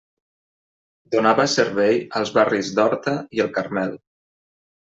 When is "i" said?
3.39-3.47